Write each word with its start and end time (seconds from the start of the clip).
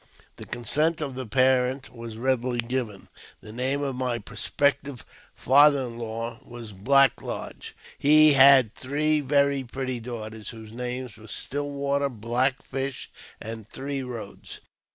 The 0.37 0.47
consent 0.47 0.99
of 0.99 1.13
the 1.13 1.27
parent 1.27 1.93
was 1.95 2.17
readily 2.17 2.57
given. 2.57 3.07
The 3.41 3.51
name 3.51 3.83
of 3.83 3.93
my 3.95 4.17
prospective 4.17 5.05
father 5.35 5.83
in 5.83 5.99
law 5.99 6.39
was 6.43 6.71
Black 6.71 7.21
lodge. 7.21 7.75
He 7.99 8.33
had 8.33 8.73
three 8.73 9.19
very 9.19 9.63
pretty 9.63 9.99
daughters, 9.99 10.49
whose 10.49 10.71
names 10.71 11.17
were 11.17 11.27
Still 11.27 11.69
water, 11.69 12.09
Black 12.09 12.63
fish, 12.63 13.11
and 13.39 13.69
Three 13.69 14.01
roads. 14.01 14.61